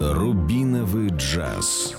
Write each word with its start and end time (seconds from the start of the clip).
Рубиновый 0.00 1.08
джаз. 1.10 1.94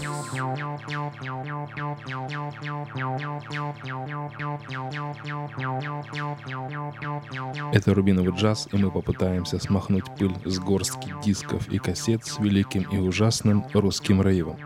Это 7.71 7.93
рубиновый 7.93 8.33
джаз, 8.33 8.67
и 8.71 8.77
мы 8.77 8.91
попытаемся 8.91 9.59
смахнуть 9.59 10.03
пыль 10.17 10.35
с 10.43 10.59
горстки 10.59 11.13
дисков 11.23 11.69
и 11.69 11.77
кассет 11.77 12.25
с 12.25 12.37
великим 12.39 12.83
и 12.83 12.97
ужасным 12.97 13.65
русским 13.73 14.21
рейвом. 14.21 14.57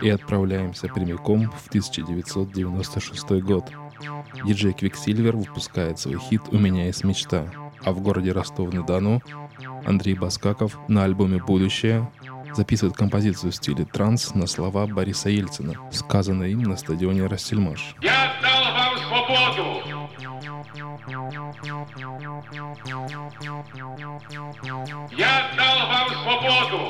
И 0.00 0.08
отправляемся 0.08 0.88
прямиком 0.88 1.50
в 1.50 1.68
1996 1.68 3.42
год. 3.42 3.70
Диджей 4.44 4.72
Quicksilver 4.72 5.36
выпускает 5.36 5.98
свой 5.98 6.18
хит 6.18 6.42
«У 6.52 6.58
меня 6.58 6.86
есть 6.86 7.04
мечта», 7.04 7.46
а 7.84 7.92
в 7.92 8.00
городе 8.00 8.32
Ростов-на-Дону 8.32 9.22
Андрей 9.84 10.14
Баскаков 10.14 10.78
на 10.88 11.04
альбоме 11.04 11.42
«Будущее» 11.42 12.08
записывает 12.54 12.96
композицию 12.96 13.52
в 13.52 13.54
стиле 13.54 13.84
транс 13.84 14.34
на 14.34 14.46
слова 14.46 14.86
Бориса 14.86 15.28
Ельцина, 15.30 15.74
сказанные 15.92 16.52
им 16.52 16.62
на 16.62 16.76
стадионе 16.76 17.26
Рассельмаш. 17.26 17.94
Я 18.02 18.32
дал 18.42 18.64
вам 18.74 18.98
свободу! 18.98 19.80
Я 25.16 25.50
дал 25.56 25.88
вам 25.88 26.08
свободу! 26.22 26.89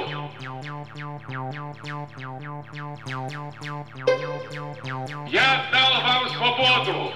Я 5.27 5.67
дал 5.73 5.93
вам 6.03 6.29
свободу! 6.29 7.11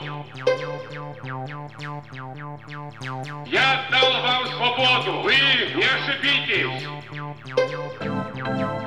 Я 3.47 3.87
дал 3.93 4.13
вам 4.23 4.47
свободу! 4.57 5.23
Вы 5.23 5.37
не 5.77 5.85
ошибитесь! 5.85 6.83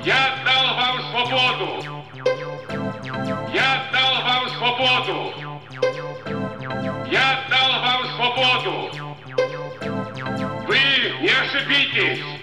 Я 0.04 0.38
дал 0.44 0.66
вам 0.76 0.96
свободу! 1.12 1.68
Я 3.54 3.88
дал 3.94 4.14
вам 4.24 4.50
свободу! 4.50 5.34
Я 7.10 7.46
дал 7.50 7.72
вам 7.82 8.02
свободу! 8.18 8.74
Вы 10.68 10.80
не 11.22 11.30
ошибитесь! 11.30 12.38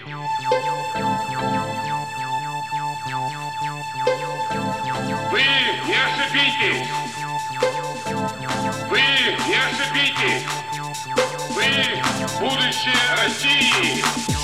Вы 5.35 5.41
не 5.41 5.95
ошибитесь! 5.97 6.87
Вы 8.89 9.01
не 9.45 9.57
ошибитесь! 9.57 10.47
Вы 11.49 12.39
будущее 12.39 12.95
России! 13.17 14.34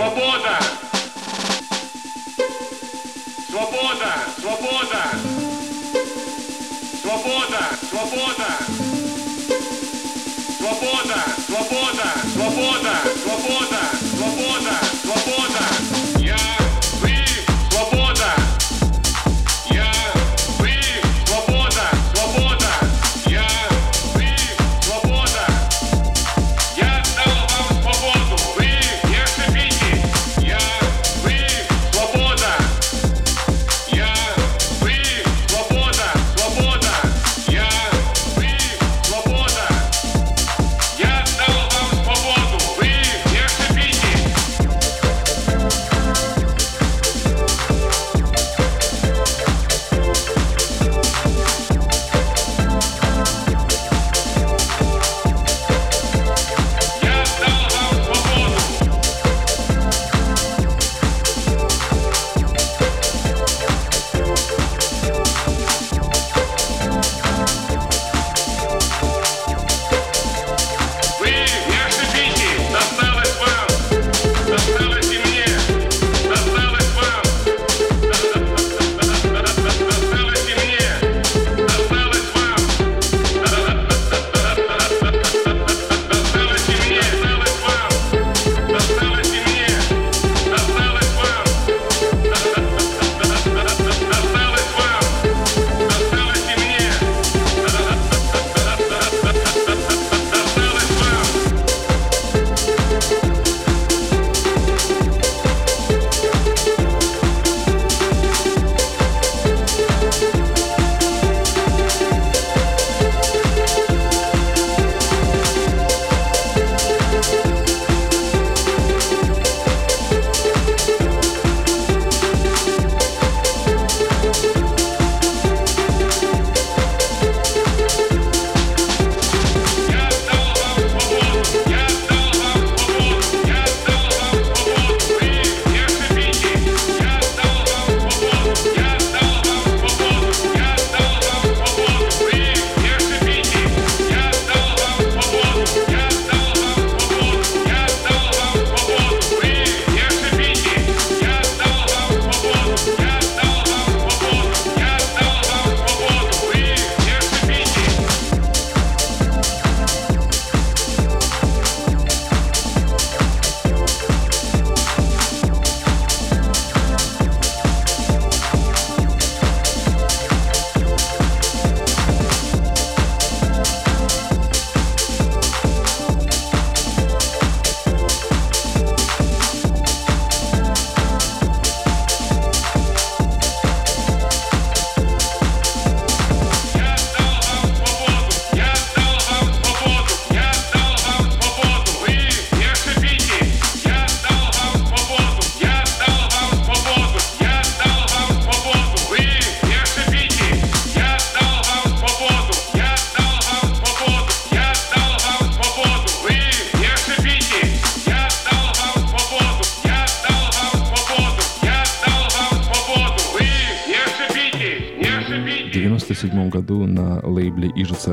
Свобода! 0.00 0.58
Свобода! 3.50 4.12
Свобода! 4.40 5.02
Свобода! 7.02 7.62
Свобода! 7.90 8.50
Свобода! 10.56 11.20
Свобода! 11.46 12.14
Свобода! 12.32 12.96
Свобода! 13.22 13.99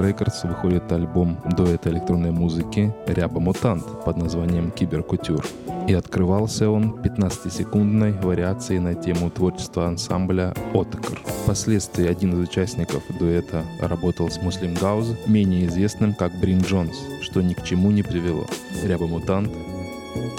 Records 0.08 0.48
выходит 0.48 0.90
альбом 0.94 1.38
дуэта 1.58 1.90
электронной 1.90 2.32
музыки 2.32 2.94
«Ряба 3.08 3.42
Мутант» 3.42 3.84
под 4.06 4.16
названием 4.16 4.72
«Киберкутюр». 4.72 5.46
И 5.86 5.94
открывался 5.94 6.70
он 6.70 6.94
15-секундной 6.94 8.14
вариацией 8.14 8.80
на 8.80 8.96
тему 8.96 9.30
творчества 9.30 9.86
ансамбля 9.86 10.54
«Отокр». 10.74 11.20
Впоследствии 11.44 12.08
один 12.08 12.34
из 12.34 12.48
участников 12.48 13.04
дуэта 13.20 13.66
работал 13.82 14.30
с 14.30 14.42
Муслим 14.42 14.76
Гауз, 14.76 15.14
менее 15.28 15.66
известным 15.66 16.14
как 16.14 16.32
Брин 16.40 16.62
Джонс, 16.62 16.96
что 17.22 17.42
ни 17.42 17.54
к 17.54 17.64
чему 17.64 17.92
не 17.92 18.04
привело. 18.04 18.46
Ряба 18.86 19.08
Мутант 19.08 19.52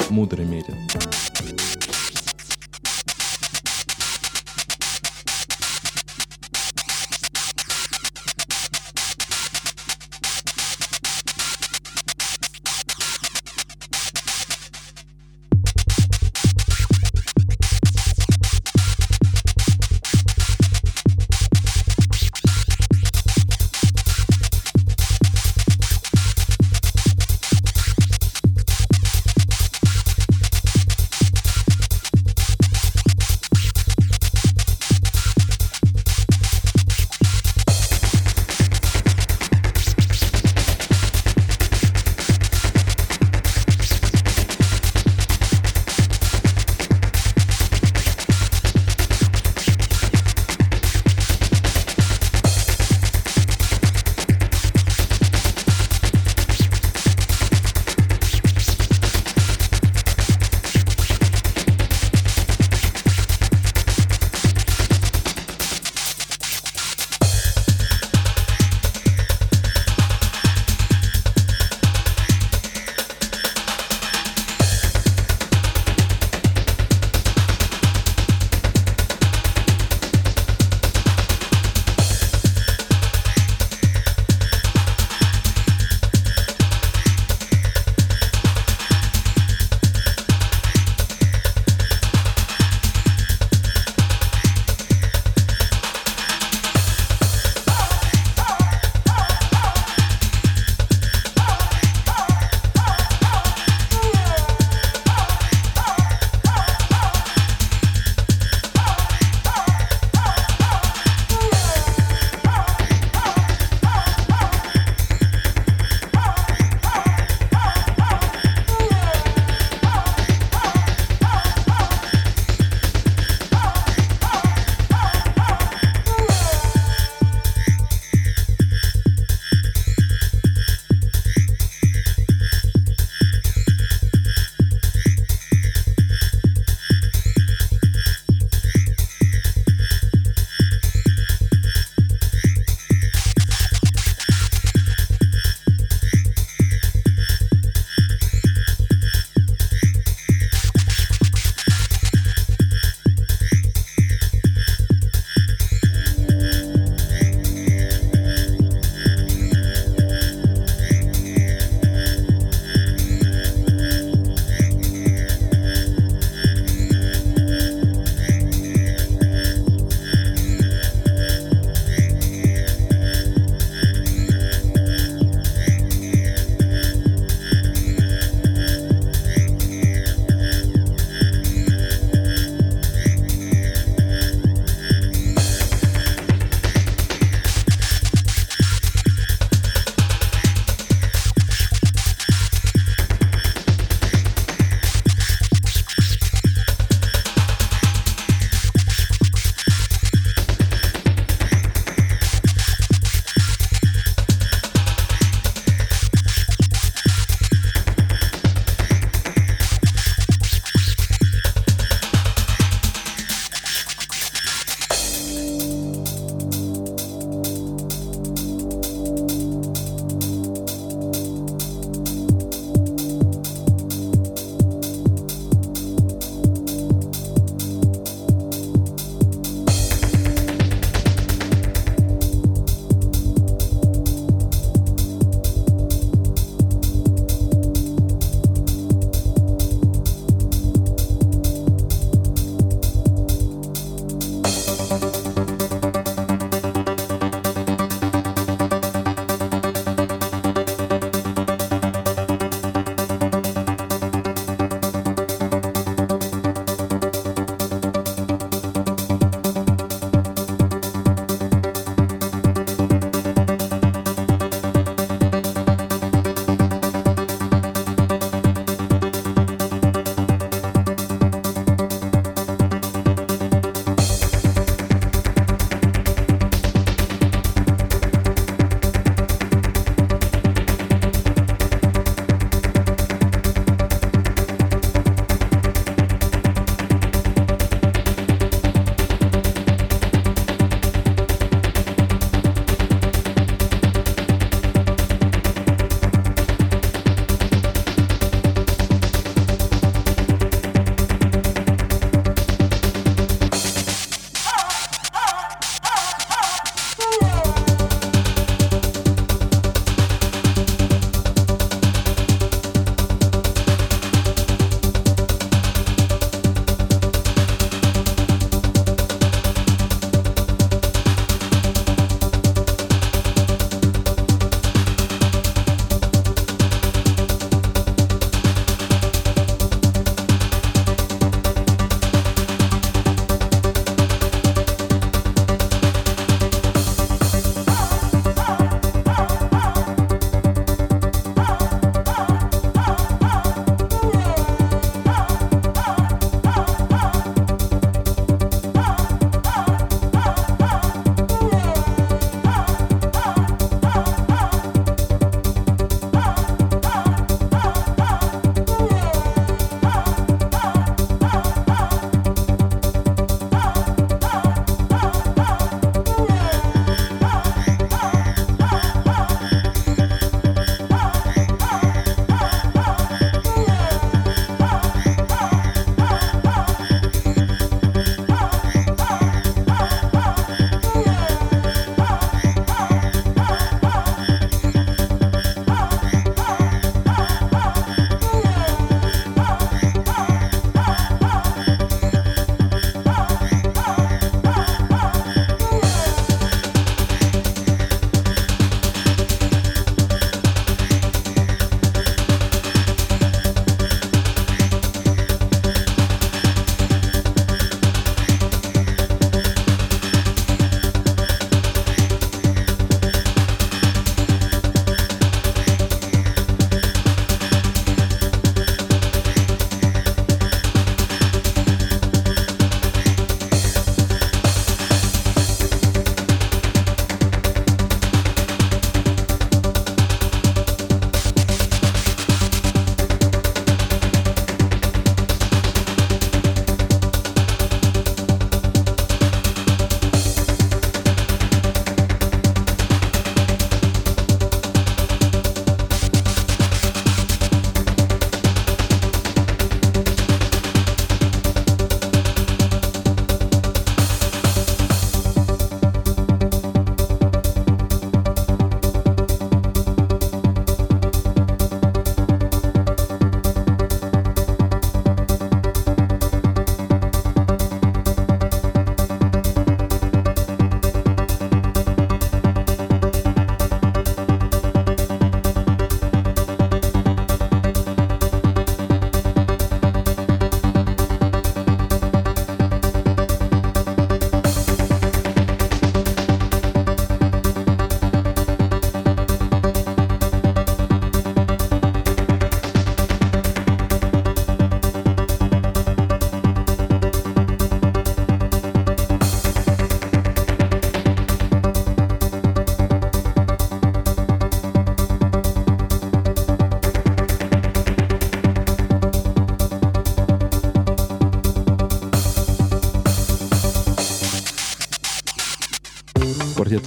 мудро 0.09 0.43
мерен. 0.43 0.77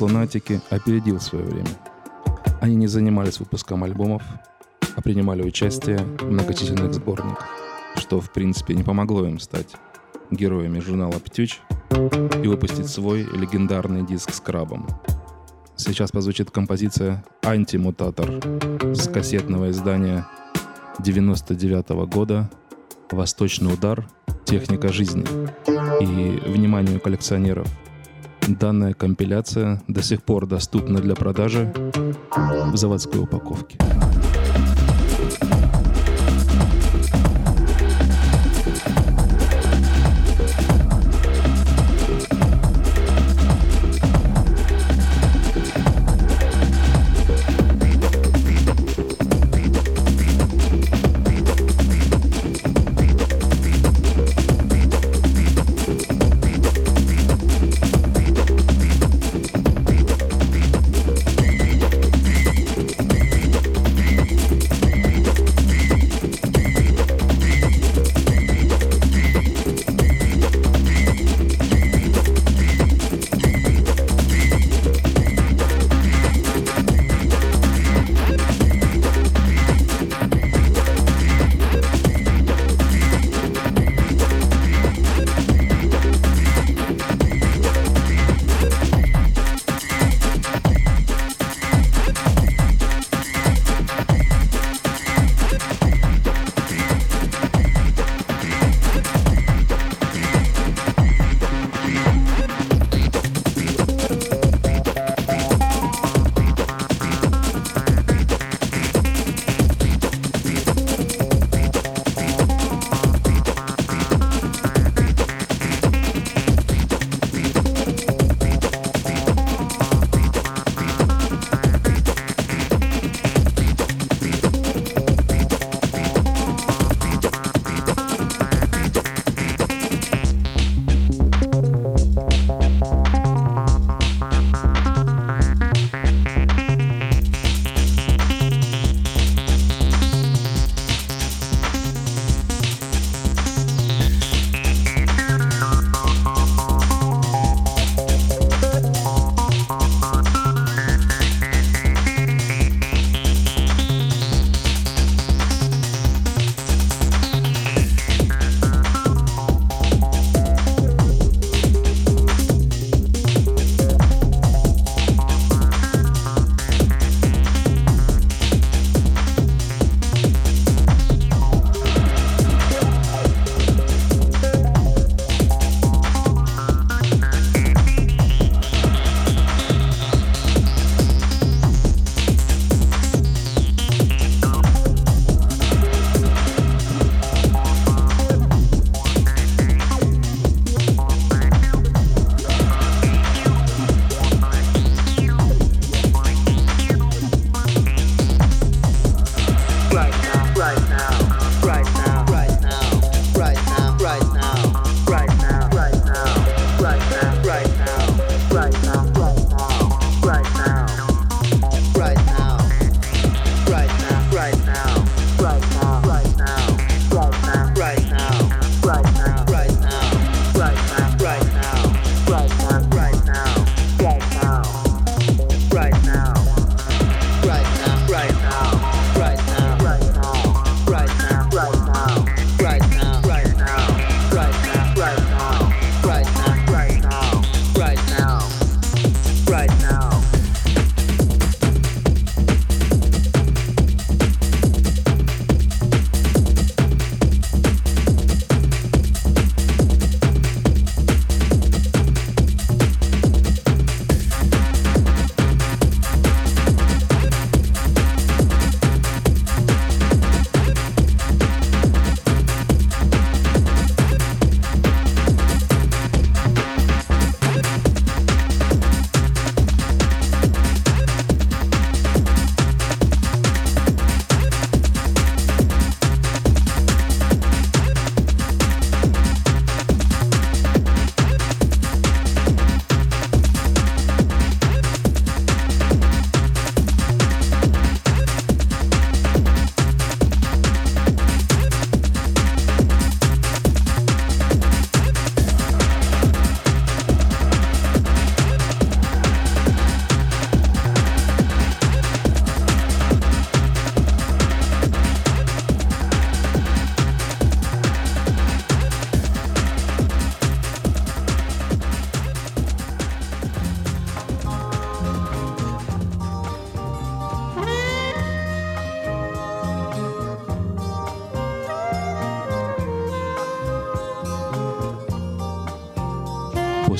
«Лунатики» 0.01 0.60
опередил 0.70 1.20
свое 1.20 1.46
время. 1.46 1.70
Они 2.60 2.75
не 2.75 2.88
занимались 2.88 3.39
выпуском 3.39 3.84
альбомов, 3.84 4.24
а 4.96 5.01
принимали 5.01 5.43
участие 5.43 6.00
в 6.00 6.29
многочисленных 6.29 6.93
сборниках, 6.93 7.48
что 7.96 8.20
в 8.20 8.31
принципе 8.31 8.74
не 8.74 8.84
помогло 8.84 9.25
им 9.25 9.39
стать 9.39 9.75
героями 10.31 10.79
журнала 10.79 11.13
«Птюч» 11.13 11.60
и 12.43 12.48
выпустить 12.48 12.88
свой 12.88 13.24
легендарный 13.24 14.05
диск 14.05 14.34
с 14.34 14.39
крабом. 14.39 14.88
Сейчас 15.75 16.12
позвучит 16.12 16.51
композиция 16.51 17.24
«Антимутатор» 17.43 18.41
с 18.96 19.08
кассетного 19.08 19.72
издания 19.72 20.27
99 21.00 21.91
-го 21.91 22.08
года 22.08 22.50
«Восточный 23.12 23.74
удар. 23.74 24.08
Техника 24.46 24.89
жизни». 24.89 25.25
И 26.01 26.50
вниманию 26.50 27.00
коллекционеров– 27.00 27.67
Данная 28.48 28.93
компиляция 28.93 29.81
до 29.88 30.01
сих 30.01 30.24
пор 30.24 30.48
доступна 30.48 31.00
для 31.00 31.15
продажи 31.15 31.74
в 32.71 32.77
заводской 32.77 33.21
упаковке. 33.21 33.77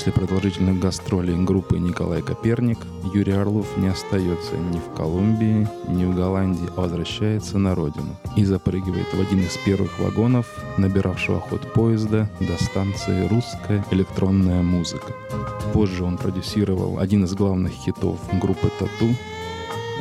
После 0.02 0.14
продолжительных 0.14 0.80
гастролей 0.80 1.36
группы 1.36 1.78
Николай 1.78 2.24
Коперник 2.24 2.80
Юрий 3.14 3.34
Орлов 3.34 3.68
не 3.78 3.90
остается 3.90 4.58
ни 4.58 4.80
в 4.80 4.98
Колумбии, 4.98 5.68
ни 5.88 6.06
в 6.06 6.16
Голландии, 6.16 6.68
а 6.76 6.82
возвращается 6.82 7.60
на 7.60 7.76
родину 7.76 8.16
и 8.36 8.44
запрыгивает 8.44 9.14
в 9.14 9.22
один 9.22 9.42
из 9.42 9.56
первых 9.58 10.00
вагонов, 10.00 10.48
набиравшего 10.80 11.40
ход 11.40 11.72
поезда 11.74 12.28
до 12.40 12.64
станции 12.64 13.28
«Русская 13.28 13.86
электронная 13.92 14.64
музыка». 14.64 15.14
Позже 15.72 16.04
он 16.04 16.18
продюсировал 16.18 16.98
один 16.98 17.26
из 17.26 17.36
главных 17.36 17.72
хитов 17.72 18.18
группы 18.42 18.72
«Тату». 18.80 19.14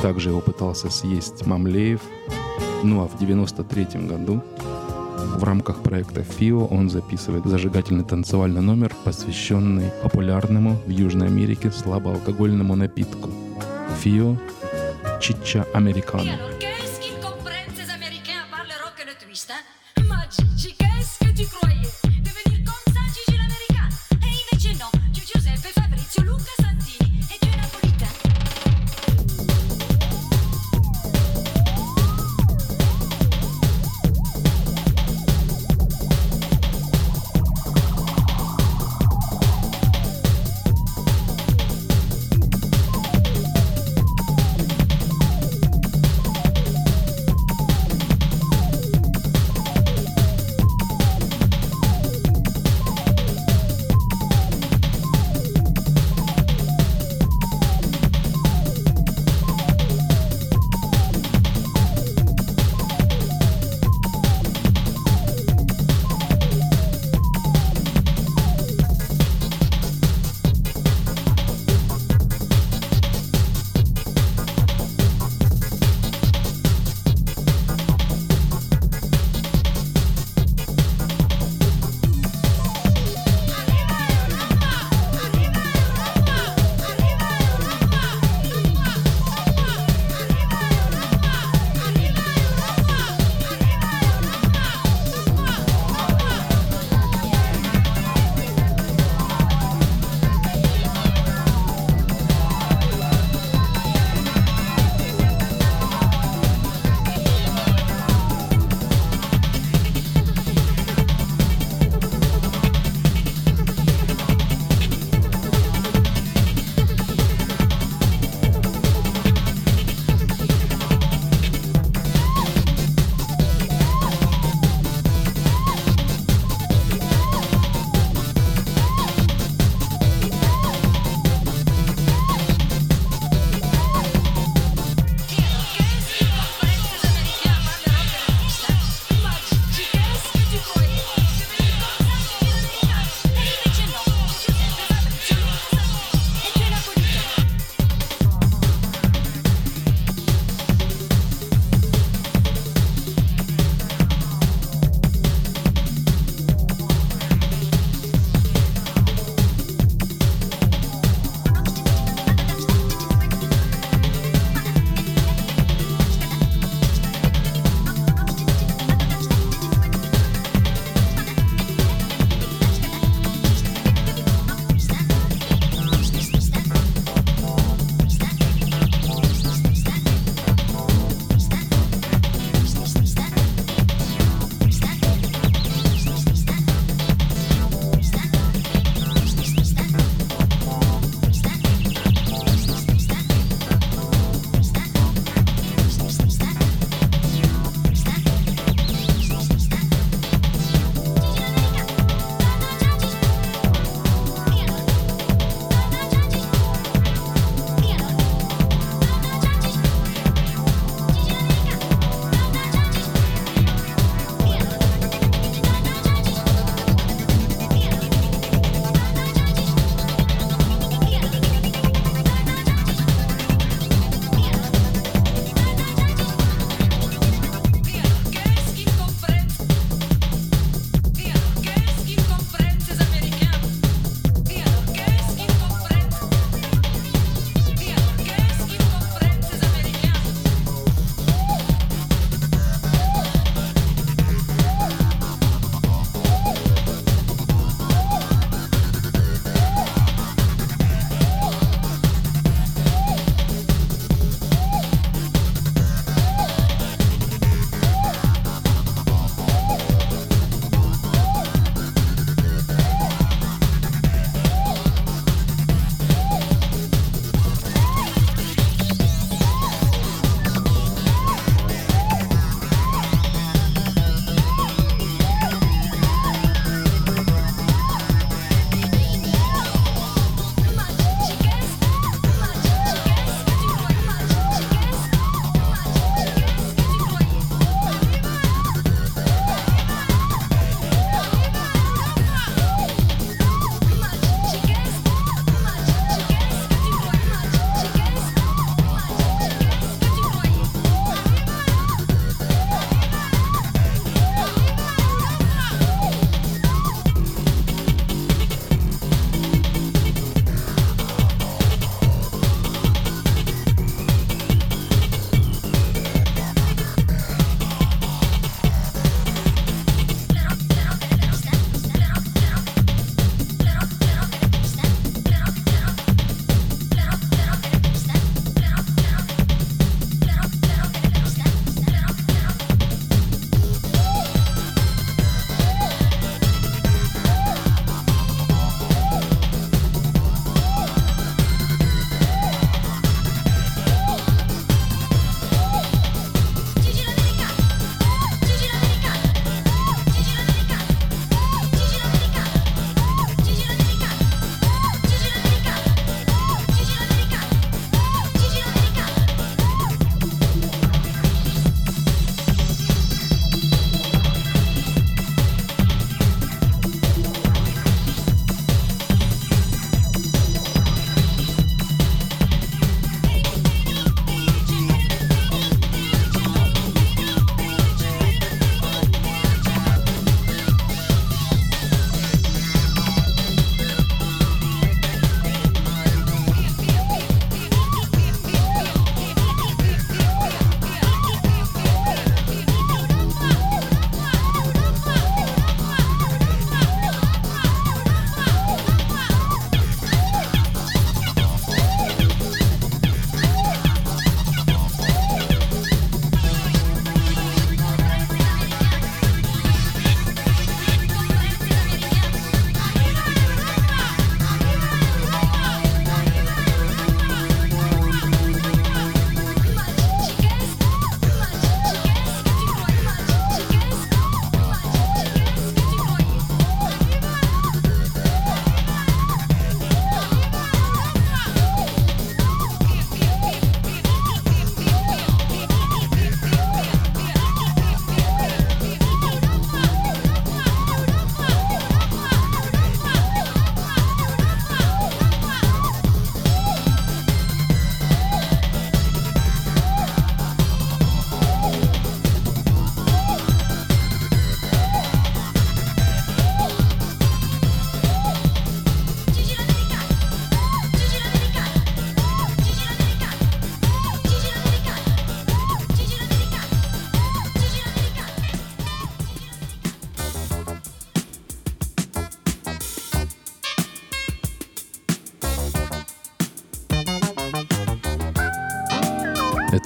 Также 0.00 0.30
его 0.30 0.40
пытался 0.40 0.88
съесть 0.88 1.44
Мамлеев. 1.44 2.00
Ну 2.82 3.02
а 3.02 3.06
в 3.06 3.18
93 3.18 4.06
году 4.06 4.42
в 5.36 5.44
рамках 5.44 5.82
проекта 5.82 6.22
ФИО 6.22 6.66
он 6.66 6.90
записывает 6.90 7.44
зажигательный 7.44 8.04
танцевальный 8.04 8.60
номер, 8.60 8.92
посвященный 9.04 9.90
популярному 10.02 10.76
в 10.86 10.90
Южной 10.90 11.28
Америке 11.28 11.70
слабоалкогольному 11.70 12.74
напитку. 12.76 13.30
ФИО 14.00 14.36
Чича 15.20 15.66
Американо. 15.74 16.32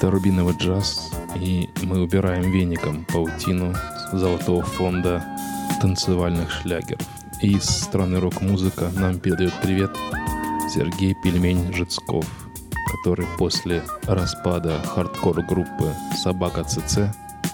Это 0.05 0.11
рубиновый 0.11 0.55
джаз, 0.55 1.11
и 1.35 1.71
мы 1.83 2.03
убираем 2.03 2.43
веником 2.43 3.07
паутину 3.07 3.75
золотого 4.13 4.63
фонда 4.63 5.25
танцевальных 5.81 6.51
шлягеров. 6.51 7.01
И 7.41 7.55
из 7.55 7.65
страны 7.65 8.21
рок-музыка 8.21 8.91
нам 8.97 9.19
передает 9.19 9.55
привет 9.63 9.97
Сергей 10.69 11.17
Пельмень 11.25 11.73
Жицков, 11.73 12.27
который 12.93 13.27
после 13.39 13.83
распада 14.03 14.79
хардкор-группы 14.95 15.95
«Собака 16.15 16.65
ЦЦ» 16.65 16.99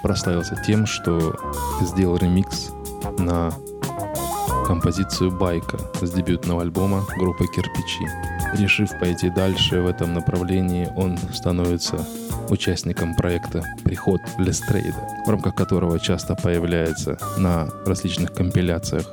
прославился 0.02 0.60
тем, 0.66 0.86
что 0.86 1.38
сделал 1.82 2.16
ремикс 2.16 2.72
на 3.18 3.52
композицию 4.66 5.30
«Байка» 5.30 5.78
с 6.02 6.10
дебютного 6.10 6.62
альбома 6.62 7.04
группы 7.16 7.46
«Кирпичи». 7.46 8.08
Решив 8.54 8.90
пойти 8.98 9.30
дальше 9.30 9.82
в 9.82 9.86
этом 9.86 10.14
направлении, 10.14 10.88
он 10.96 11.16
становится 11.32 12.04
участником 12.50 13.14
проекта 13.14 13.62
«Приход 13.84 14.20
Лестрейда», 14.38 15.08
в 15.26 15.30
рамках 15.30 15.54
которого 15.54 15.98
часто 16.00 16.34
появляется 16.34 17.18
на 17.36 17.68
различных 17.86 18.32
компиляциях 18.32 19.06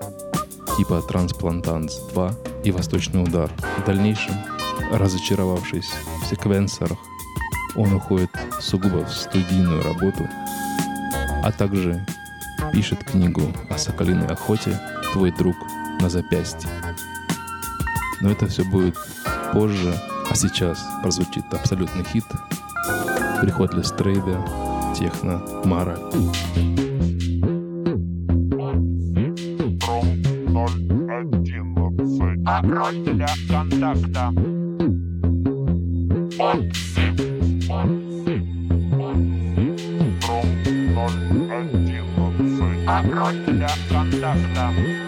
типа 0.78 1.02
«Трансплантанс 1.02 2.00
2» 2.13 2.63
и 2.63 2.71
«Восточный 2.71 3.23
удар». 3.23 3.50
В 3.78 3.86
дальнейшем, 3.86 4.34
разочаровавшись 4.91 5.89
в 6.23 6.28
секвенсорах, 6.28 6.97
он 7.76 7.93
уходит 7.93 8.30
сугубо 8.60 9.06
в 9.06 9.13
студийную 9.13 9.84
работу, 9.84 10.28
а 11.43 11.52
также 11.52 12.06
пишет 12.73 13.04
книгу 13.04 13.41
о 13.69 13.78
соколиной 13.78 14.28
охоте 14.28 14.80
«Твой 15.13 15.32
друг 15.32 15.56
на 16.02 16.10
запястье». 16.10 16.69
Но 18.19 18.32
это 18.32 18.47
все 18.47 18.63
будет 18.63 18.97
позже, 19.54 19.93
а 20.30 20.36
сейчас 20.36 20.84
прозвучит 21.02 21.45
абсолютный 21.54 22.04
хит 22.04 22.26
«Приход 23.41 23.73
Лестрейда», 23.76 24.43
«Техно», 24.95 25.41
«Мара». 25.63 25.95
Пароль 32.43 33.04
для 33.04 33.28
контакта. 33.50 34.34
Пароль 42.86 43.45
для 43.47 43.69
контакта. 43.89 45.07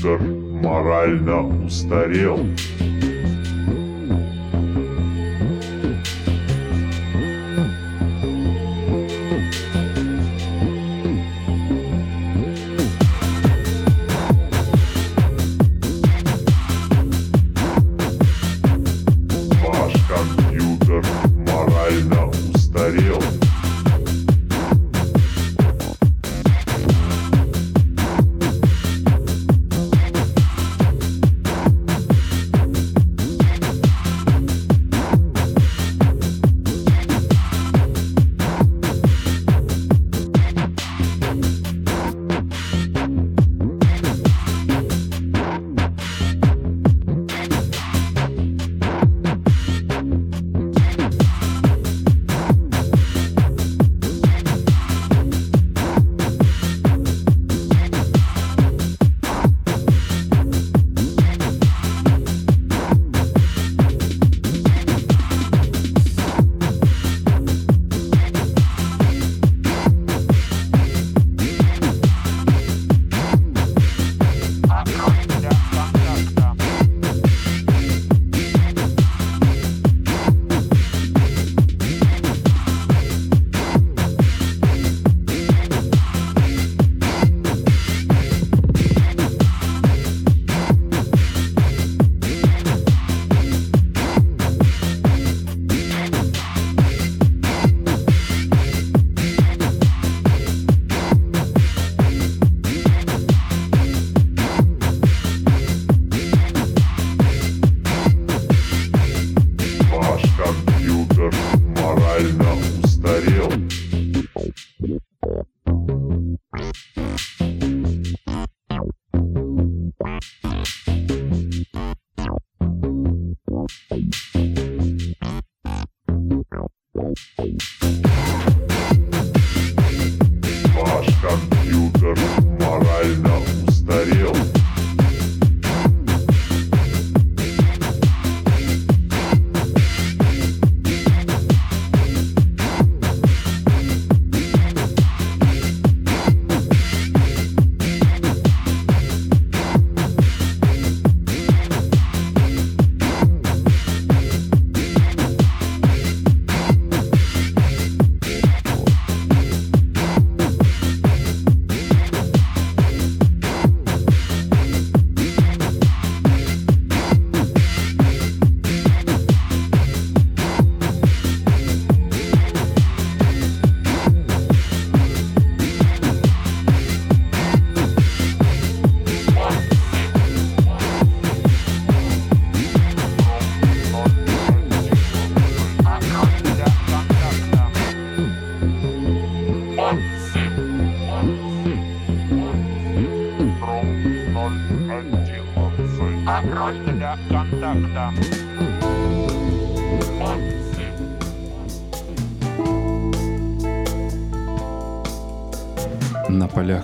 Компьютер 0.00 0.20
морально 0.62 1.64
устарел. 1.66 2.46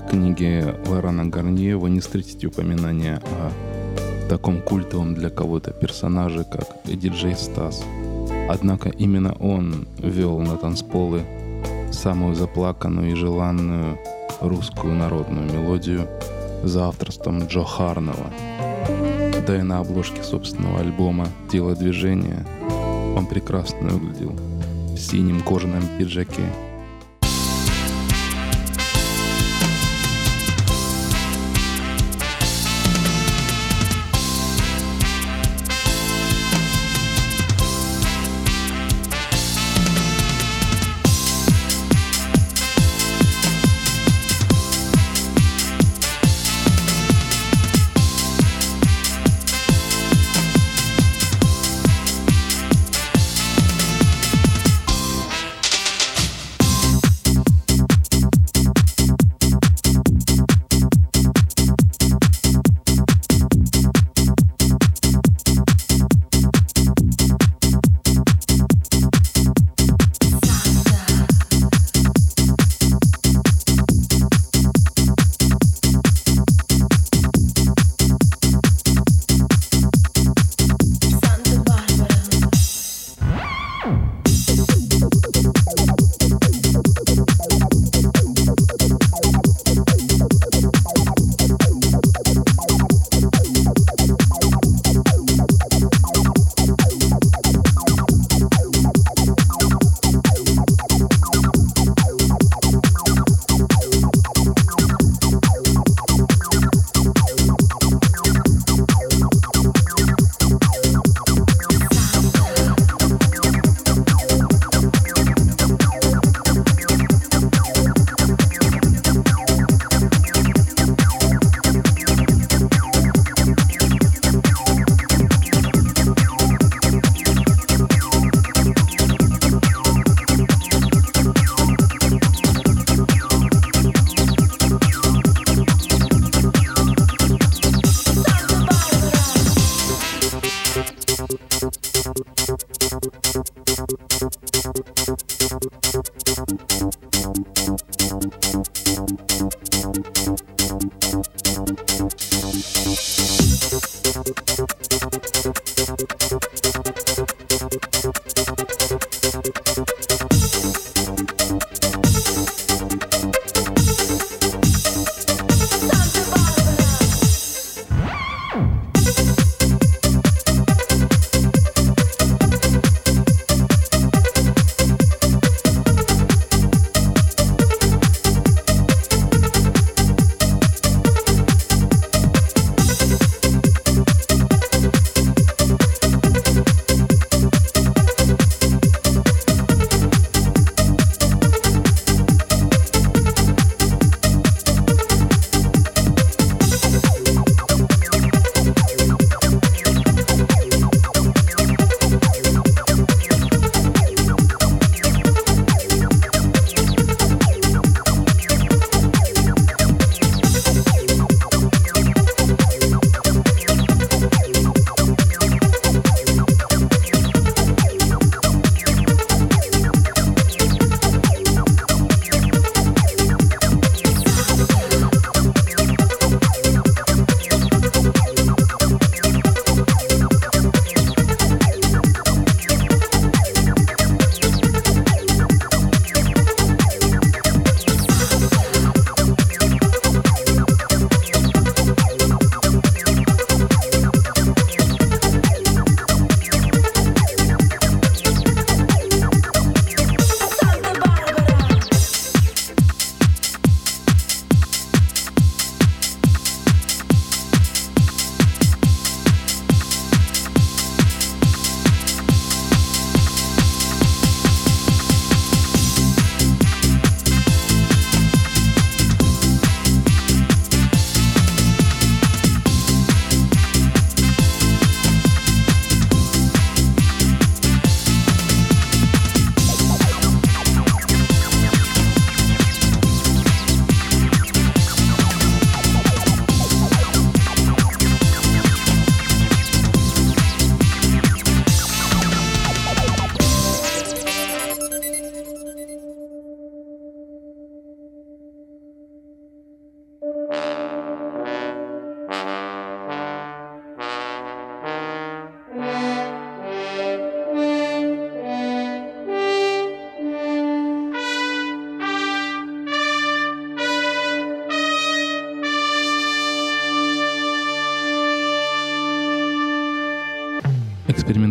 Книги 0.08 0.64
Лорана 0.88 1.26
Гарнье 1.26 1.76
вы 1.76 1.90
не 1.90 2.00
встретите 2.00 2.46
упоминания 2.46 3.20
о 3.24 4.28
таком 4.28 4.62
культовом 4.62 5.14
для 5.14 5.30
кого-то 5.30 5.72
персонаже, 5.72 6.44
как 6.44 6.66
диджей 6.84 7.34
Стас. 7.34 7.84
Однако 8.48 8.88
именно 8.88 9.32
он 9.40 9.88
вел 9.98 10.38
на 10.38 10.56
танцполы 10.56 11.22
самую 11.90 12.34
заплаканную 12.36 13.12
и 13.12 13.14
желанную 13.14 13.98
русскую 14.40 14.94
народную 14.94 15.52
мелодию 15.52 16.06
за 16.62 16.88
авторством 16.88 17.46
Джо 17.46 17.64
Харнова. 17.64 18.26
Да 19.46 19.56
и 19.56 19.62
на 19.62 19.80
обложке 19.80 20.22
собственного 20.22 20.80
альбома 20.80 21.26
«Тело 21.50 21.74
движения» 21.74 22.46
он 23.16 23.26
прекрасно 23.26 23.88
выглядел 23.88 24.36
в 24.94 24.98
синем 24.98 25.40
кожаном 25.40 25.82
пиджаке 25.98 26.44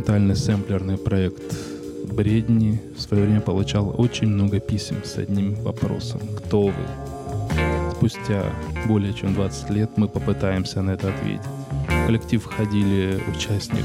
экспериментальный 0.05 0.35
сэмплерный 0.35 0.97
проект 0.97 1.55
Бредни 2.13 2.79
в 2.95 3.01
свое 3.01 3.23
время 3.23 3.41
получал 3.41 3.95
очень 3.99 4.27
много 4.27 4.59
писем 4.59 4.97
с 5.03 5.17
одним 5.17 5.55
вопросом. 5.55 6.21
Кто 6.37 6.67
вы? 6.67 6.73
Спустя 7.91 8.43
более 8.85 9.15
чем 9.15 9.33
20 9.33 9.69
лет 9.71 9.89
мы 9.95 10.07
попытаемся 10.07 10.83
на 10.83 10.91
это 10.91 11.09
ответить. 11.09 11.41
В 11.87 12.05
коллектив 12.05 12.43
входили 12.43 13.19
участник 13.35 13.83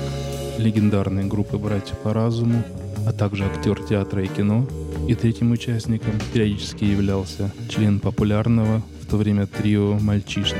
легендарной 0.58 1.24
группы 1.24 1.56
«Братья 1.56 1.94
по 1.94 2.12
разуму», 2.12 2.62
а 3.06 3.12
также 3.12 3.46
актер 3.46 3.82
театра 3.82 4.22
и 4.22 4.28
кино. 4.28 4.66
И 5.08 5.14
третьим 5.14 5.52
участником 5.52 6.12
периодически 6.34 6.84
являлся 6.84 7.50
член 7.70 7.98
популярного 7.98 8.82
в 9.00 9.06
то 9.06 9.16
время 9.16 9.46
трио 9.46 9.98
«Мальчишник». 9.98 10.58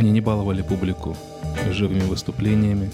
Они 0.00 0.10
не 0.10 0.20
баловали 0.20 0.62
публику 0.62 1.16
живыми 1.72 2.00
выступлениями, 2.00 2.90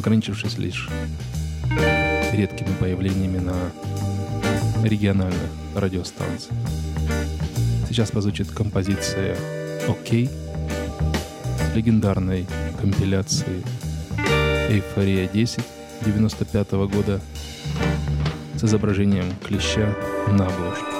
ограничившись 0.00 0.56
лишь 0.56 0.88
редкими 2.32 2.74
появлениями 2.80 3.38
на 3.38 3.54
региональных 4.82 5.50
радиостанциях. 5.74 6.56
Сейчас 7.86 8.10
позвучит 8.10 8.50
композиция 8.50 9.36
«Окей» 9.86 10.30
с 11.70 11.76
легендарной 11.76 12.46
компиляции 12.80 13.62
«Эйфория 14.70 15.28
10» 15.28 15.62
95 16.06 16.72
года 16.72 17.20
с 18.56 18.64
изображением 18.64 19.26
клеща 19.46 19.94
на 20.28 20.46
обложке. 20.46 20.99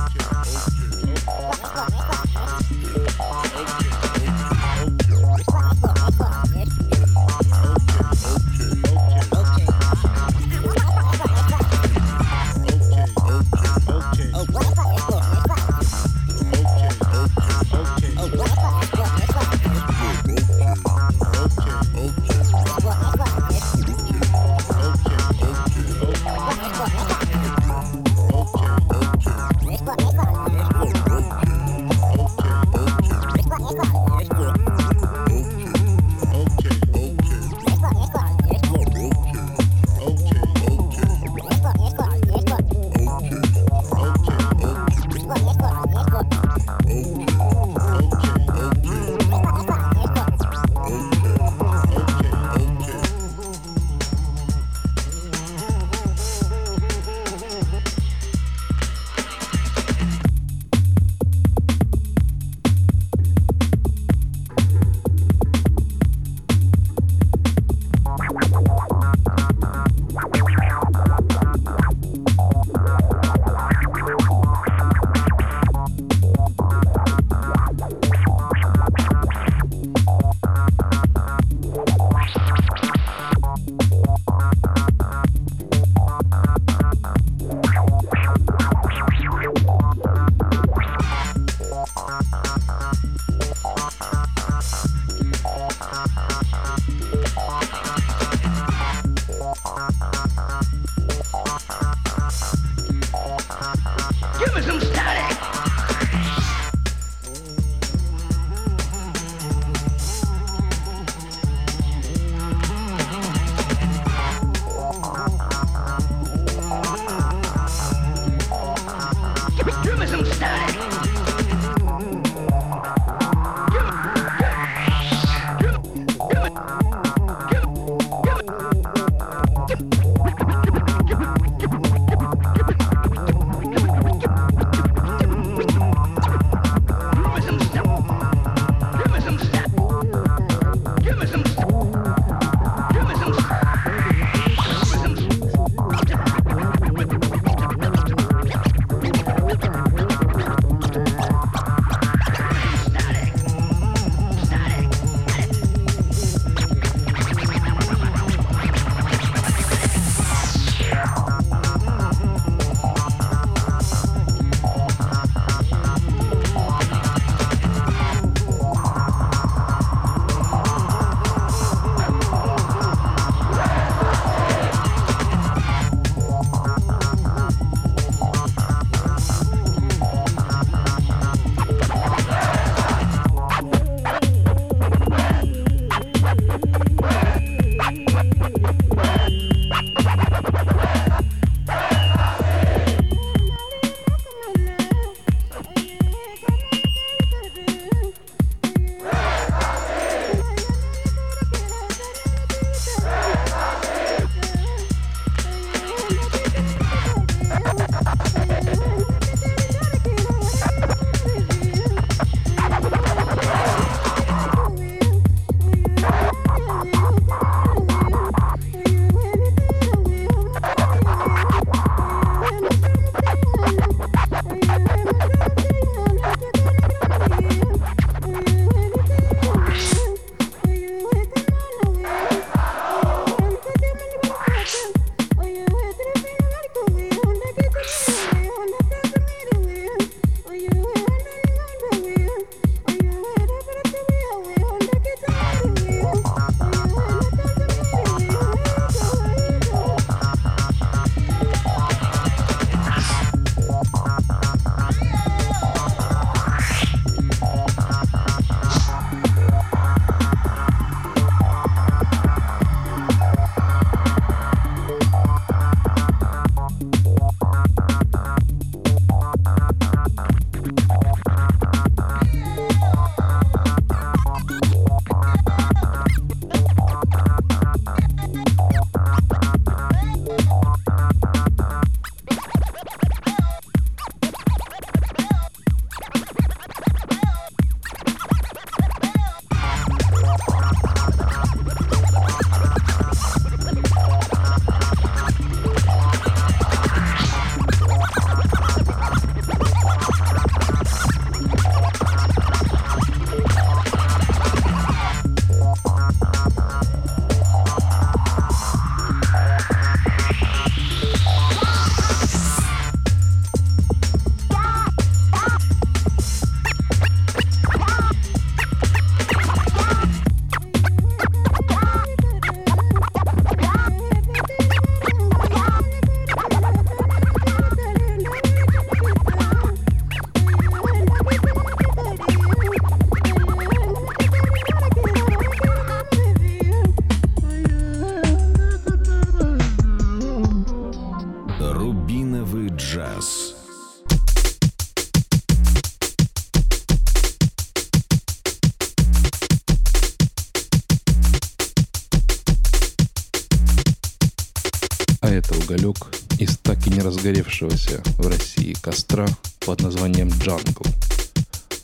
Разгоревшегося 357.61 358.01
в 358.17 358.27
России 358.27 358.75
костра 358.81 359.27
под 359.65 359.81
названием 359.81 360.29
«Джангл». 360.29 360.85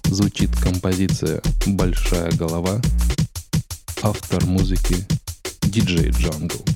Звучит 0.05 0.55
композиция 0.57 1.41
«Большая 1.65 2.31
голова», 2.31 2.81
автор 4.01 4.45
музыки 4.45 4.95
диджей 5.63 6.09
Джангл. 6.11 6.66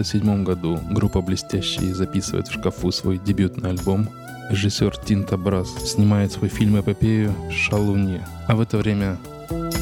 1997 0.00 0.44
году 0.44 0.80
группа 0.90 1.20
«Блестящие» 1.20 1.94
записывает 1.94 2.48
в 2.48 2.52
шкафу 2.52 2.90
свой 2.90 3.18
дебютный 3.18 3.70
альбом. 3.70 4.08
Режиссер 4.48 4.96
Тинта 4.96 5.36
Брас 5.36 5.68
снимает 5.84 6.32
свой 6.32 6.48
фильм-эпопею 6.48 7.34
«Шалуни». 7.50 8.22
А 8.48 8.56
в 8.56 8.62
это 8.62 8.78
время 8.78 9.18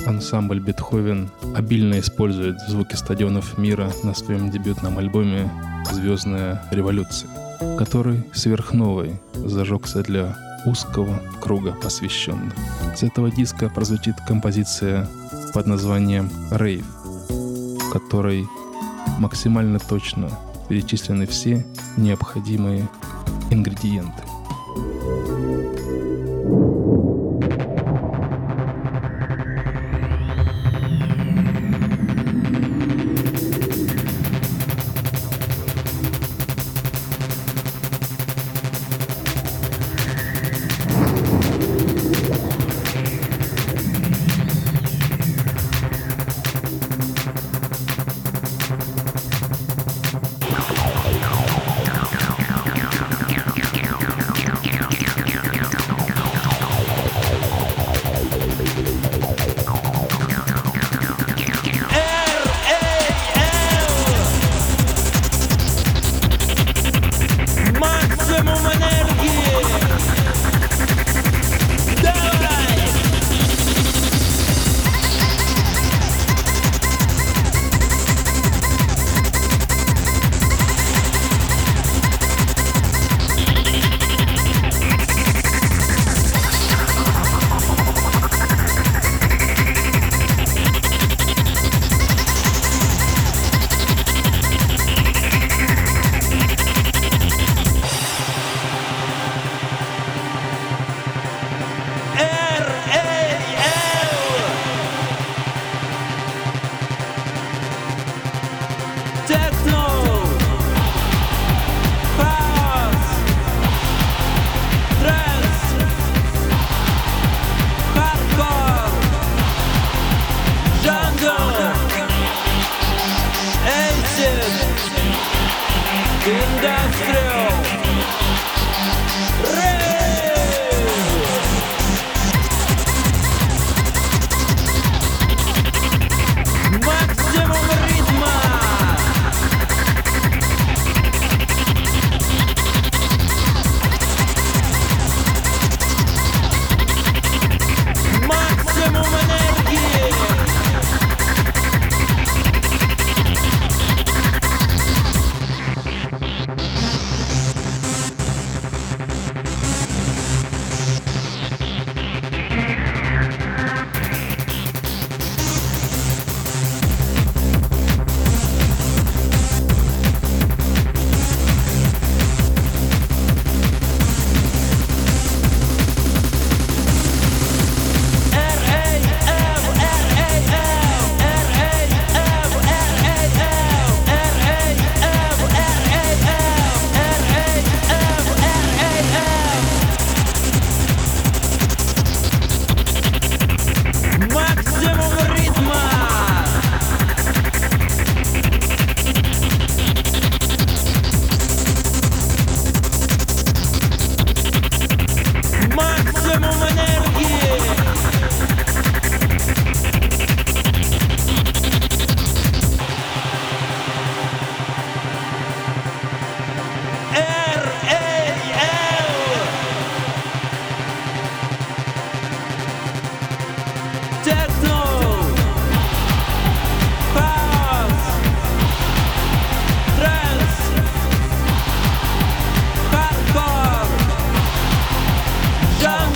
ансамбль 0.06 0.58
«Бетховен» 0.58 1.30
обильно 1.54 2.00
использует 2.00 2.58
звуки 2.68 2.96
стадионов 2.96 3.58
мира 3.58 3.92
на 4.02 4.12
своем 4.12 4.50
дебютном 4.50 4.98
альбоме 4.98 5.50
«Звездная 5.92 6.62
революция», 6.72 7.30
который 7.78 8.24
сверхновой 8.34 9.20
зажегся 9.34 10.02
для 10.02 10.36
узкого 10.66 11.22
круга 11.40 11.76
посвященных. 11.80 12.54
С 12.96 13.04
этого 13.04 13.30
диска 13.30 13.68
прозвучит 13.68 14.16
композиция 14.26 15.08
под 15.54 15.66
названием 15.66 16.28
«Рейв», 16.50 16.84
в 17.28 17.90
которой 17.92 18.46
максимально 19.18 19.78
точно 19.78 20.30
перечислены 20.68 21.26
все 21.26 21.64
необходимые 21.96 22.88
ингредиенты. 23.50 24.27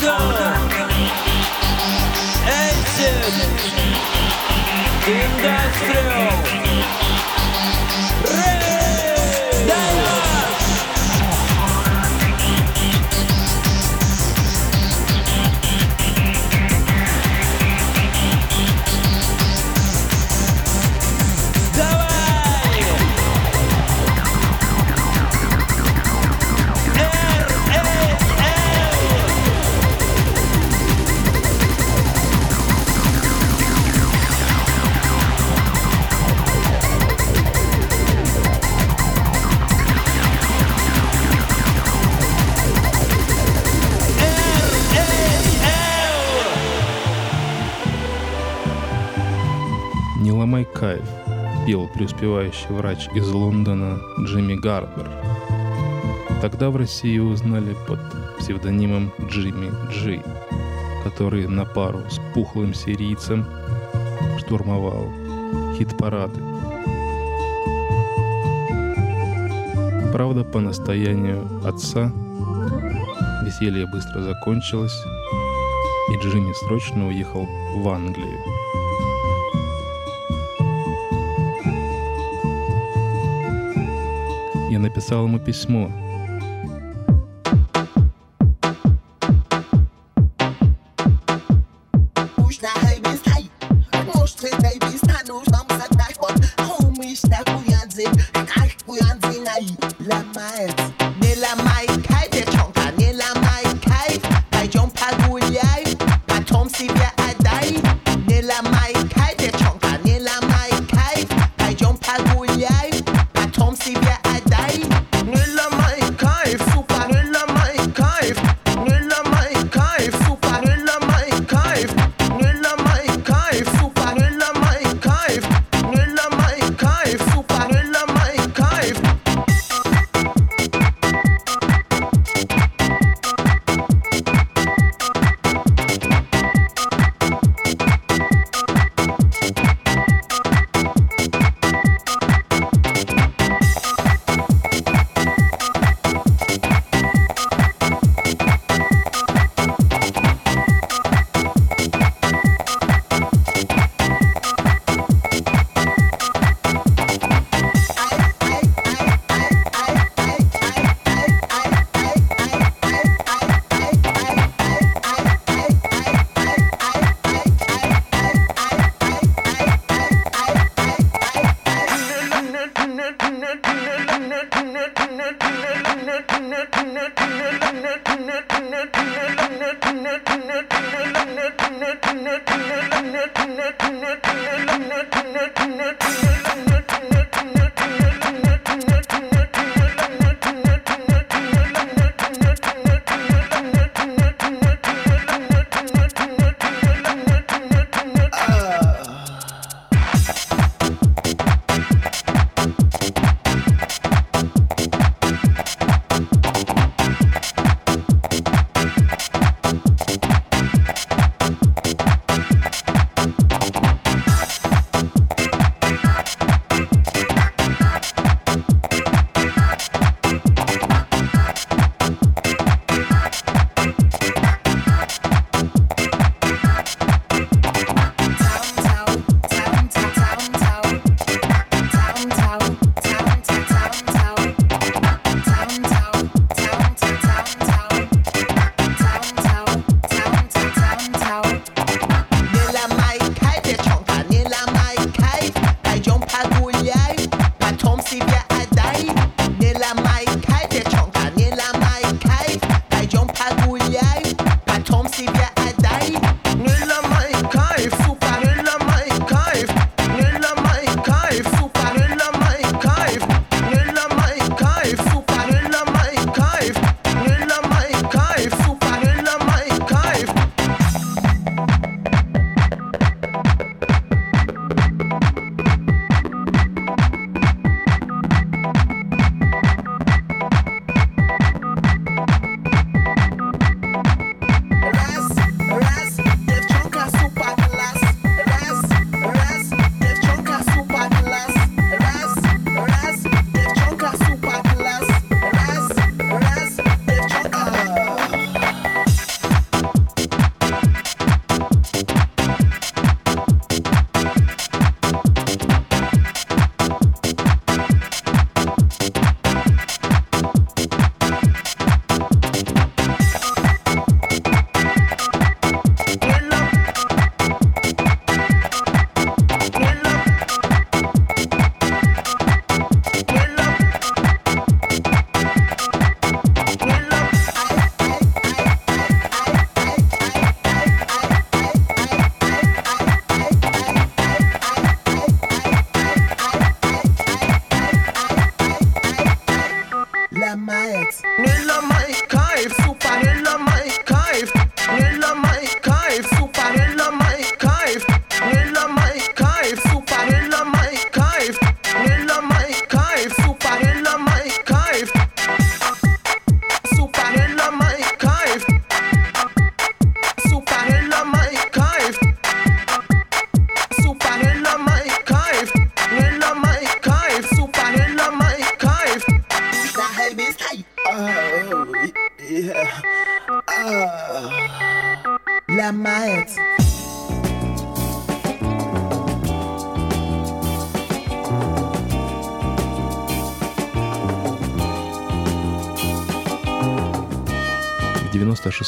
longer 0.01 0.62
Industrial 5.05 7.01
преуспевающий 51.95 52.68
врач 52.70 53.09
из 53.14 53.28
Лондона 53.30 53.99
Джимми 54.20 54.55
Гарбер. 54.55 55.11
Тогда 56.40 56.70
в 56.70 56.76
России 56.76 57.14
его 57.14 57.30
узнали 57.30 57.76
под 57.86 58.01
псевдонимом 58.38 59.12
Джимми 59.28 59.70
Джи, 59.90 60.22
который 61.05 61.47
на 61.47 61.64
пару 61.64 62.01
с 62.11 62.20
пухлым 62.34 62.74
сирийцем 62.74 63.47
штурмовал 64.38 65.09
хит-парады. 65.78 66.40
Правда, 70.12 70.45
по 70.45 70.61
настоянию 70.61 71.49
отца 71.64 72.12
веселье 73.45 73.86
быстро 73.86 74.22
закончилось, 74.22 75.05
и 76.11 76.16
Джимми 76.16 76.53
срочно 76.64 77.09
уехал 77.09 77.47
в 77.76 77.88
Англию, 77.88 78.38
я 84.72 84.78
написал 84.78 85.26
ему 85.26 85.38
письмо, 85.38 85.90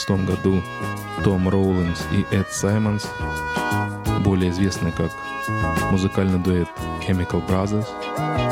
96 0.06 0.26
году 0.26 0.62
Том 1.22 1.48
Роулинс 1.48 2.06
и 2.12 2.34
Эд 2.34 2.50
Саймонс, 2.50 3.08
более 4.20 4.50
известный 4.50 4.92
как 4.92 5.10
музыкальный 5.90 6.38
дуэт 6.38 6.68
Chemical 7.06 7.46
Brothers, 7.46 7.86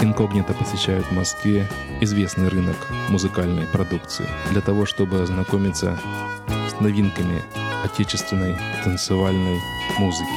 инкогнито 0.03 0.55
посещают 0.55 1.07
в 1.07 1.13
Москве 1.13 1.69
известный 2.01 2.49
рынок 2.49 2.77
музыкальной 3.09 3.67
продукции 3.67 4.27
для 4.51 4.61
того, 4.61 4.87
чтобы 4.87 5.21
ознакомиться 5.23 5.99
с 6.71 6.81
новинками 6.81 7.43
отечественной 7.85 8.57
танцевальной 8.85 9.59
музыки. 9.99 10.29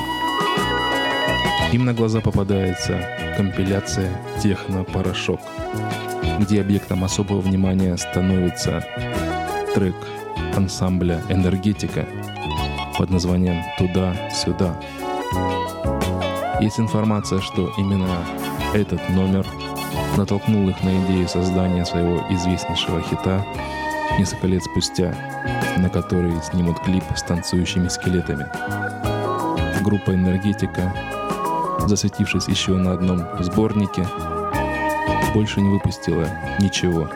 Им 1.72 1.86
на 1.86 1.93
глаза 1.93 2.22
попадается 2.22 3.36
компиляция 3.38 4.22
«Техно-порошок», 4.41 5.41
где 6.39 6.61
объектом 6.61 7.03
особого 7.03 7.41
внимания 7.41 7.97
становится 7.97 8.86
трек 9.74 9.95
ансамбля 10.56 11.22
«Энергетика» 11.30 12.06
под 12.97 13.10
названием 13.10 13.62
«Туда-сюда». 13.78 14.80
Есть 16.62 16.80
информация, 16.80 17.41
что 17.41 17.72
именно 17.78 18.18
этот 18.74 19.10
номер 19.10 19.45
натолкнул 20.18 20.70
их 20.70 20.82
на 20.84 21.06
идею 21.06 21.28
создания 21.28 21.86
своего 21.86 22.24
известнейшего 22.30 23.01
хита 23.01 23.45
несколько 24.18 24.47
лет 24.47 24.64
спустя, 24.64 25.14
на 25.78 25.89
который 25.89 26.34
снимут 26.41 26.80
клип 26.80 27.03
с 27.16 27.24
танцующими 27.24 27.89
скелетами. 27.89 28.45
Группа 29.84 30.12
«Энергетика», 30.12 30.93
засветившись 31.86 32.47
еще 32.47 32.72
на 32.72 32.93
одном 32.93 33.22
сборнике, 33.41 34.08
больше 35.34 35.60
не 35.62 35.70
выпустила 35.70 36.28
ничего. 36.60 37.10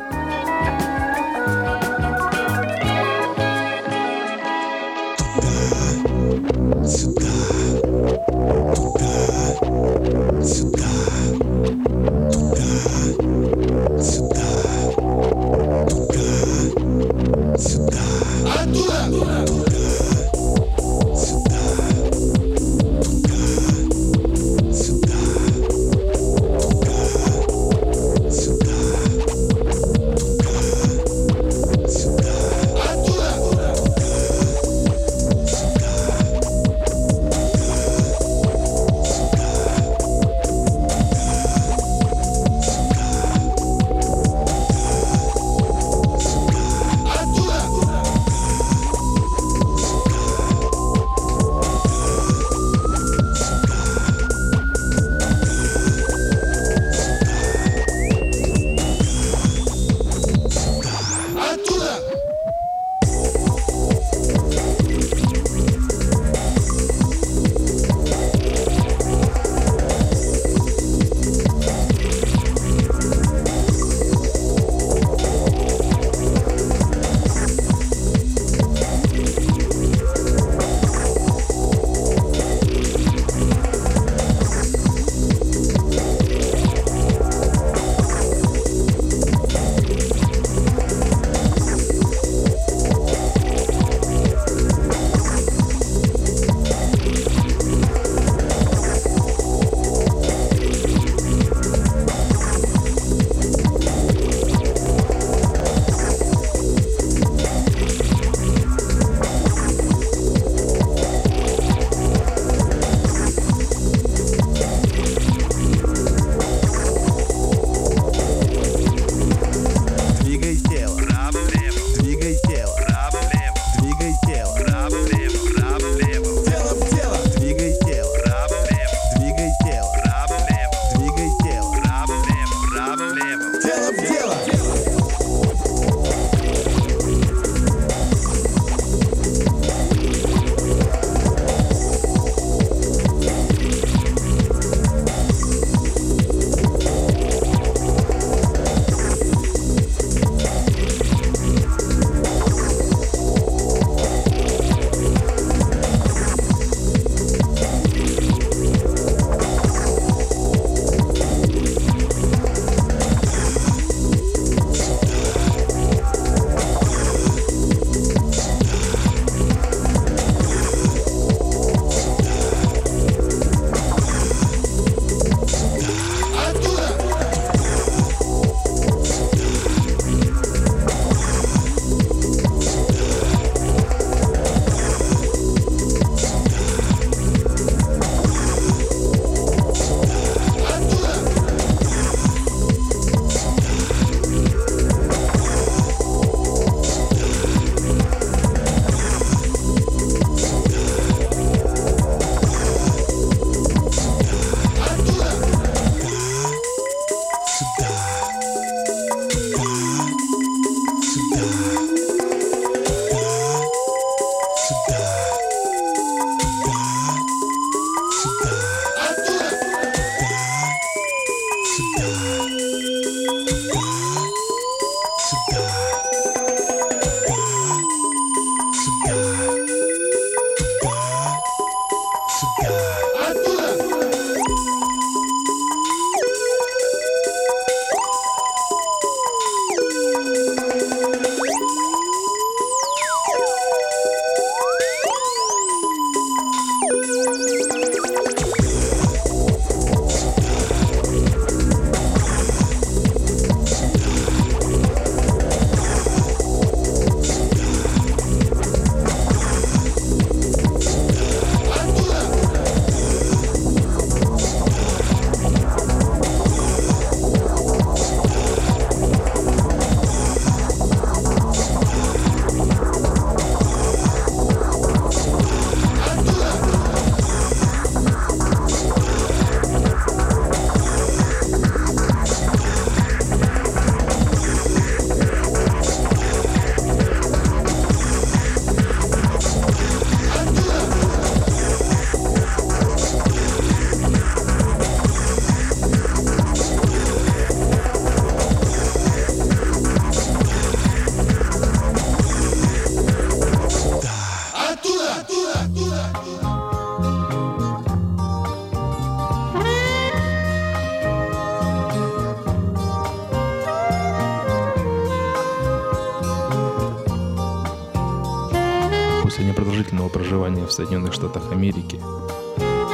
После 319.30 319.46
непродолжительного 319.46 320.10
проживания 320.10 320.66
в 320.66 320.72
Соединенных 320.72 321.14
Штатах 321.14 321.52
Америки 321.52 322.02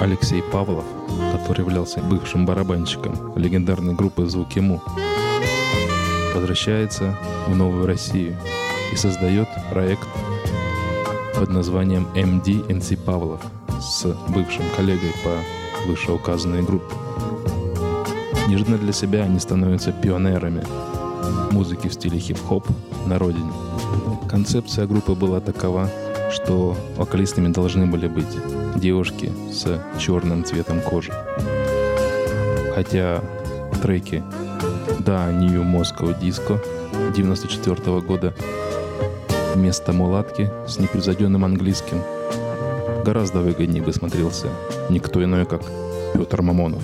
Алексей 0.02 0.44
Павлов, 0.44 0.84
который 1.32 1.62
являлся 1.62 2.02
бывшим 2.02 2.45
барабанщиком 2.45 3.32
легендарной 3.38 3.94
группы 3.94 4.26
«Звуки 4.26 4.60
Му», 4.60 4.82
возвращается 6.34 7.18
в 7.48 7.56
Новую 7.56 7.86
Россию 7.86 8.36
и 8.91 8.98
создает 8.98 9.48
проект 9.72 10.06
под 11.40 11.52
названием 11.52 12.06
MD 12.16 12.98
Павлов 12.98 13.40
с 13.80 14.06
бывшим 14.28 14.66
коллегой 14.76 15.14
по 15.24 15.88
вышеуказанной 15.88 16.64
группе. 16.64 16.94
Неожиданно 18.49 18.78
для 18.78 18.91
себя 18.91 19.24
они 19.24 19.40
становятся 19.40 19.94
пионерами 19.94 20.66
музыки 21.52 21.88
в 21.88 21.94
стиле 21.94 22.20
хип-хоп 22.20 22.68
на 23.06 23.20
родине. 23.20 23.53
Концепция 24.30 24.86
группы 24.86 25.14
была 25.14 25.40
такова, 25.40 25.90
что 26.32 26.76
вокалистами 26.96 27.48
должны 27.50 27.86
были 27.86 28.08
быть 28.08 28.38
девушки 28.76 29.32
с 29.52 29.82
черным 30.00 30.44
цветом 30.44 30.82
кожи. 30.82 31.14
Хотя 32.74 33.22
треки 33.82 34.24
«Да, 35.00 35.32
New 35.32 35.64
Moscow 35.64 36.20
Disco» 36.20 36.60
94 37.16 38.02
года 38.02 38.34
вместо 39.54 39.94
мулатки 39.94 40.52
с 40.68 40.80
непревзойденным 40.80 41.46
английским 41.46 42.02
гораздо 43.06 43.40
выгоднее 43.40 43.84
бы 43.84 43.94
смотрелся 43.94 44.48
никто 44.90 45.24
иной, 45.24 45.46
как 45.46 45.62
Петр 46.14 46.42
Мамонов. 46.42 46.84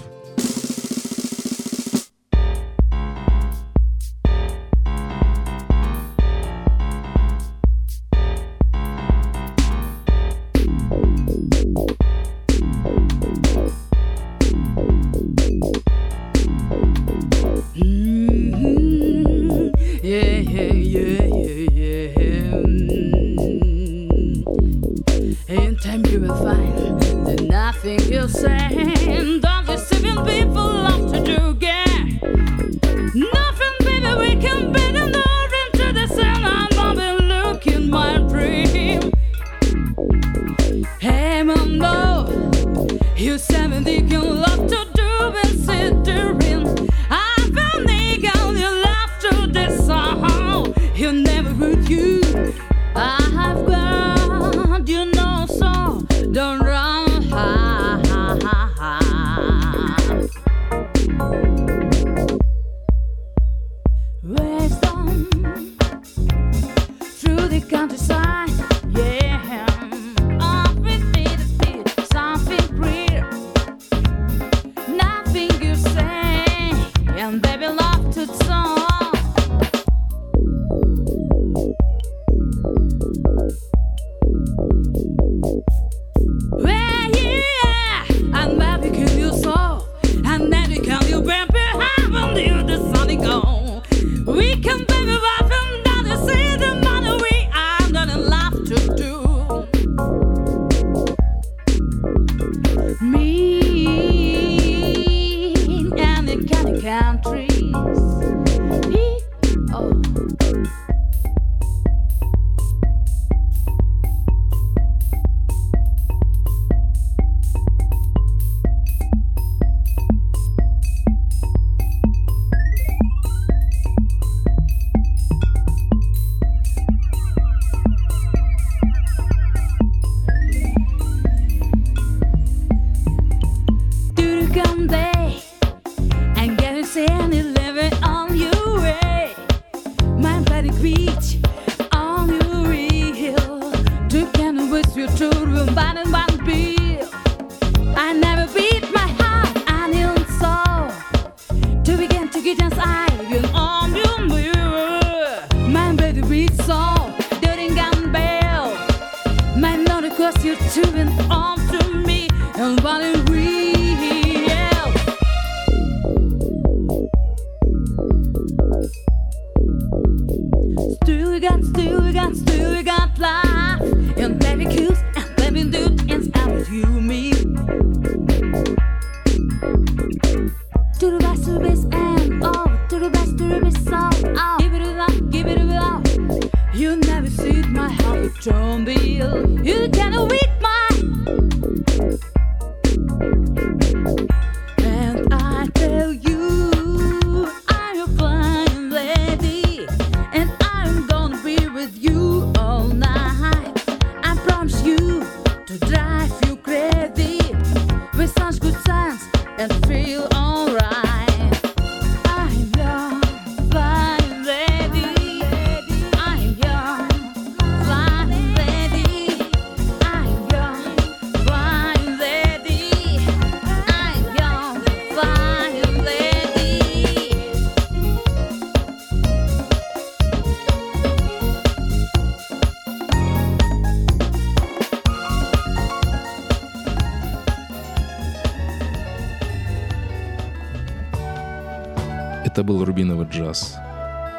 Это 242.61 242.67
был 242.67 242.85
«Рубиновый 242.85 243.25
джаз». 243.25 243.75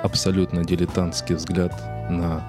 Абсолютно 0.05 0.65
дилетантский 0.65 1.35
взгляд 1.35 1.75
на 2.09 2.41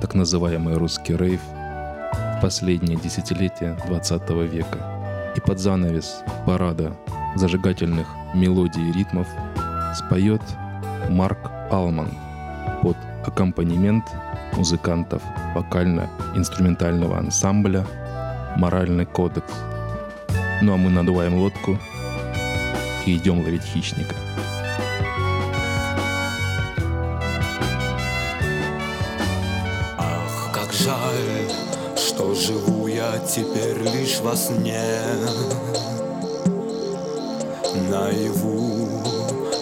так 0.00 0.14
называемый 0.14 0.74
русский 0.74 1.16
рейв 1.16 1.40
в 1.40 2.40
последние 2.42 2.98
десятилетия 2.98 3.78
20 3.86 4.28
века. 4.50 5.32
И 5.36 5.40
под 5.40 5.60
занавес 5.60 6.24
парада 6.46 6.96
зажигательных 7.36 8.08
мелодий 8.34 8.90
и 8.90 8.92
ритмов 8.92 9.28
споет 9.94 10.42
Марк 11.08 11.38
Алман 11.70 12.10
под 12.82 12.96
аккомпанемент 13.24 14.06
музыкантов 14.56 15.22
вокально-инструментального 15.54 17.18
ансамбля 17.18 17.86
«Моральный 18.56 19.06
кодекс». 19.06 19.52
Ну 20.60 20.74
а 20.74 20.76
мы 20.76 20.90
надуваем 20.90 21.36
лодку 21.36 21.78
и 23.06 23.16
идем 23.16 23.38
ловить 23.44 23.62
хищника. 23.62 24.16
теперь 33.34 33.78
лишь 33.94 34.18
во 34.20 34.34
сне. 34.34 34.82
Наяву, 37.88 38.88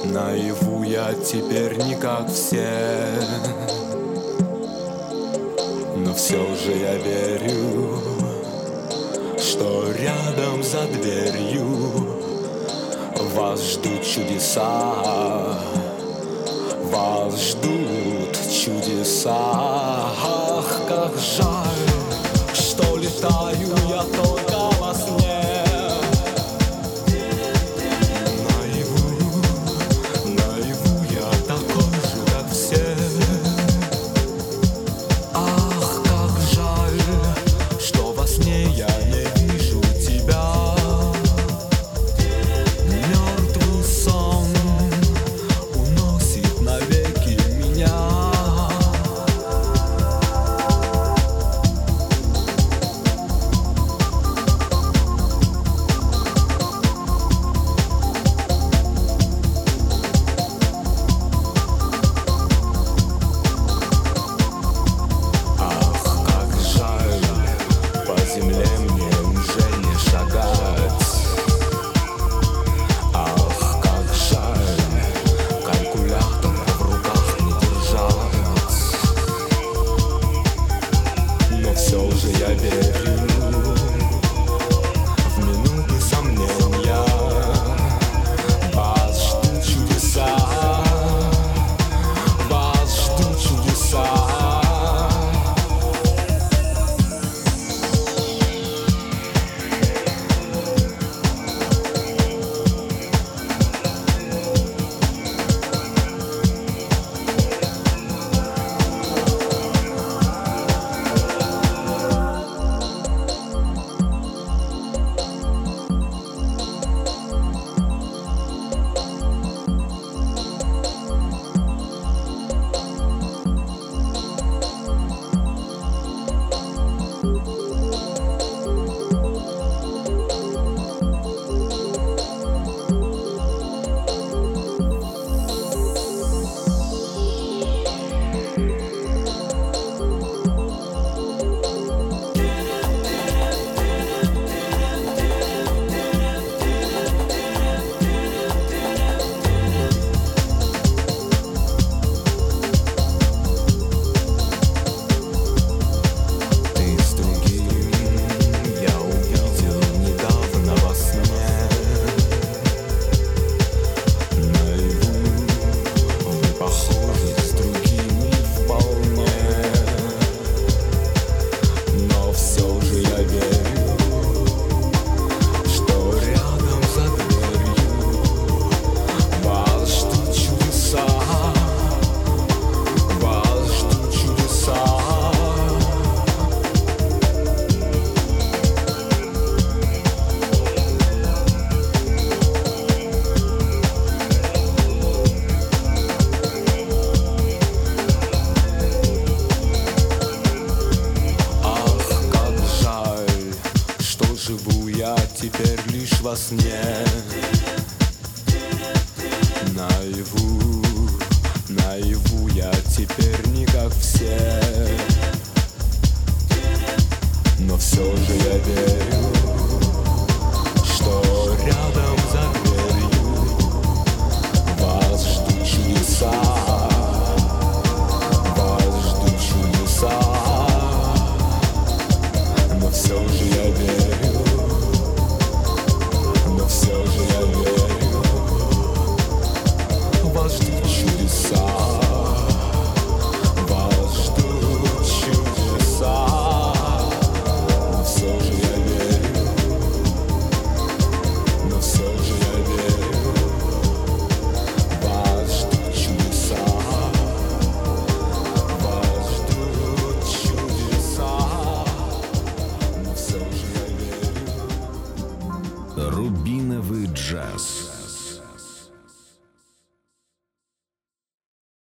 наяву 0.04 0.82
я 0.84 1.12
теперь 1.12 1.76
не 1.84 1.94
как 1.96 2.30
все. 2.32 2.66
Но 5.96 6.14
все 6.14 6.38
же 6.56 6.72
я 6.72 6.94
верю, 6.96 8.00
что 9.36 9.84
рядом 9.92 10.62
за 10.62 10.86
дверью 10.86 12.16
Вас 13.34 13.60
ждут 13.72 14.02
чудеса, 14.02 14.94
вас 16.90 17.50
ждут 17.50 18.34
чудеса. 18.50 19.36
Ах, 19.36 20.80
как 20.88 21.12
жаль. 21.18 21.57